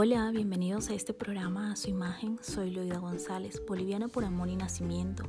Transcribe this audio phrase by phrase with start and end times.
[0.00, 2.38] Hola, bienvenidos a este programa A su imagen.
[2.40, 5.24] Soy Loida González, boliviana por amor y nacimiento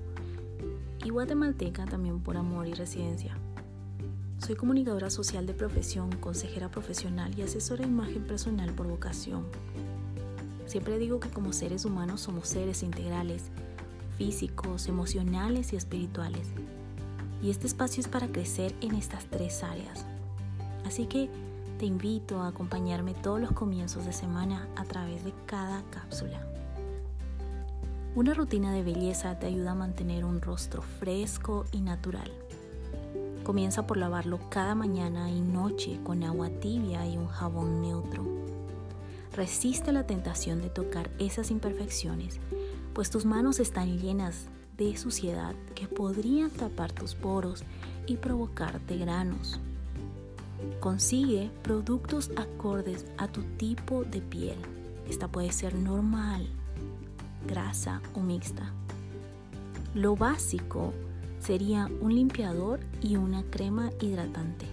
[1.03, 3.35] y guatemalteca también por amor y residencia.
[4.37, 9.47] Soy comunicadora social de profesión, consejera profesional y asesora de imagen personal por vocación.
[10.67, 13.45] Siempre digo que como seres humanos somos seres integrales,
[14.19, 16.45] físicos, emocionales y espirituales.
[17.41, 20.05] Y este espacio es para crecer en estas tres áreas.
[20.85, 21.27] Así que
[21.79, 26.45] te invito a acompañarme todos los comienzos de semana a través de cada cápsula.
[28.15, 32.29] Una rutina de belleza te ayuda a mantener un rostro fresco y natural.
[33.45, 38.25] Comienza por lavarlo cada mañana y noche con agua tibia y un jabón neutro.
[39.33, 42.41] Resiste la tentación de tocar esas imperfecciones,
[42.93, 47.63] pues tus manos están llenas de suciedad que podrían tapar tus poros
[48.05, 49.61] y provocarte granos.
[50.79, 54.57] Consigue productos acordes a tu tipo de piel.
[55.07, 56.47] Esta puede ser normal,
[57.47, 58.73] grasa o mixta.
[59.93, 60.93] Lo básico
[61.39, 64.67] sería un limpiador y una crema hidratante.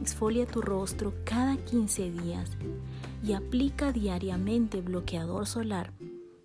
[0.00, 2.50] Exfolia tu rostro cada 15 días
[3.24, 5.92] y aplica diariamente bloqueador solar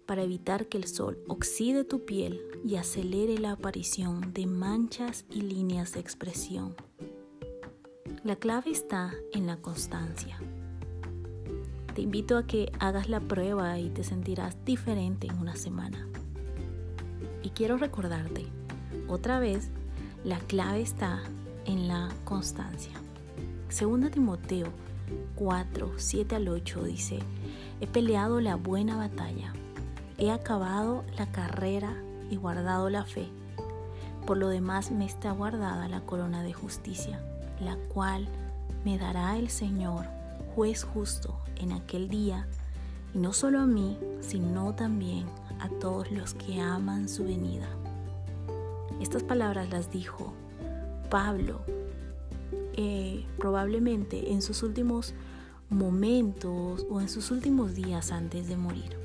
[0.05, 5.41] para evitar que el sol oxide tu piel y acelere la aparición de manchas y
[5.41, 6.75] líneas de expresión.
[8.27, 10.37] La clave está en la constancia.
[11.95, 16.05] Te invito a que hagas la prueba y te sentirás diferente en una semana.
[17.41, 18.45] Y quiero recordarte,
[19.07, 19.69] otra vez,
[20.25, 21.21] la clave está
[21.63, 22.91] en la constancia.
[23.69, 24.73] Segunda Timoteo
[25.35, 27.19] 4, 7 al 8 dice,
[27.79, 29.53] he peleado la buena batalla,
[30.17, 31.95] he acabado la carrera
[32.29, 33.29] y guardado la fe.
[34.25, 37.21] Por lo demás me está guardada la corona de justicia
[37.61, 38.27] la cual
[38.85, 40.05] me dará el Señor,
[40.55, 42.47] juez justo, en aquel día,
[43.13, 45.25] y no solo a mí, sino también
[45.59, 47.67] a todos los que aman su venida.
[49.01, 50.33] Estas palabras las dijo
[51.09, 51.61] Pablo
[52.73, 55.13] eh, probablemente en sus últimos
[55.69, 58.97] momentos o en sus últimos días antes de morir.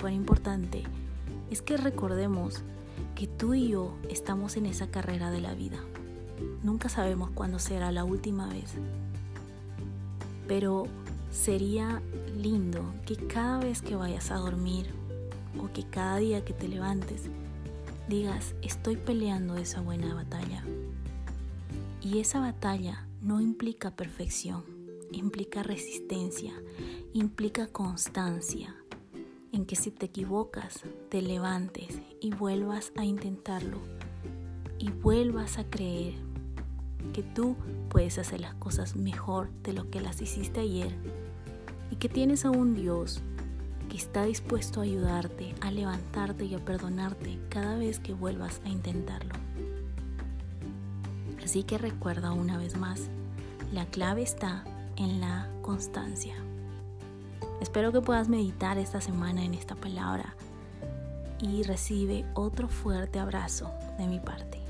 [0.00, 0.82] Lo importante
[1.50, 2.62] es que recordemos
[3.14, 5.78] que tú y yo estamos en esa carrera de la vida.
[6.62, 8.74] Nunca sabemos cuándo será la última vez.
[10.48, 10.86] Pero
[11.30, 12.02] sería
[12.36, 14.86] lindo que cada vez que vayas a dormir
[15.58, 17.22] o que cada día que te levantes
[18.08, 20.64] digas, estoy peleando esa buena batalla.
[22.00, 24.64] Y esa batalla no implica perfección,
[25.12, 26.52] implica resistencia,
[27.12, 28.74] implica constancia,
[29.52, 33.78] en que si te equivocas, te levantes y vuelvas a intentarlo
[34.78, 36.14] y vuelvas a creer
[37.12, 37.56] que tú
[37.88, 40.94] puedes hacer las cosas mejor de lo que las hiciste ayer
[41.90, 43.22] y que tienes a un Dios
[43.88, 48.70] que está dispuesto a ayudarte, a levantarte y a perdonarte cada vez que vuelvas a
[48.70, 49.34] intentarlo.
[51.44, 53.02] Así que recuerda una vez más,
[53.72, 54.64] la clave está
[54.96, 56.34] en la constancia.
[57.60, 60.34] Espero que puedas meditar esta semana en esta palabra
[61.40, 64.61] y recibe otro fuerte abrazo de mi parte.